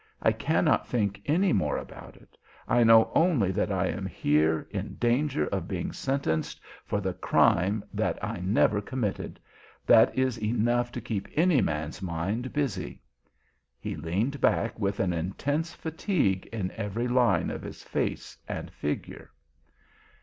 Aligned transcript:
I 0.23 0.31
cannot 0.31 0.87
think 0.87 1.21
any 1.27 1.53
more 1.53 1.77
about 1.77 2.15
it. 2.15 2.35
I 2.67 2.83
know 2.83 3.11
only 3.13 3.51
that 3.51 3.71
I 3.71 3.85
am 3.89 4.07
here 4.07 4.67
in 4.71 4.95
danger 4.95 5.45
of 5.49 5.67
being 5.67 5.91
sentenced 5.91 6.59
for 6.85 6.99
the 6.99 7.13
crime 7.13 7.83
that 7.93 8.17
I 8.23 8.39
never 8.39 8.81
committed 8.81 9.39
that 9.85 10.17
is 10.17 10.41
enough 10.41 10.91
to 10.93 11.01
keep 11.01 11.27
any 11.35 11.61
man's 11.61 12.01
mind 12.01 12.51
busy." 12.51 12.99
He 13.79 13.95
leaned 13.95 14.41
back 14.41 14.79
with 14.79 14.99
an 14.99 15.13
intense 15.13 15.71
fatigue 15.75 16.47
in 16.47 16.71
every 16.71 17.07
line 17.07 17.51
of 17.51 17.61
his 17.61 17.83
face 17.83 18.39
and 18.47 18.71
figure. 18.71 19.29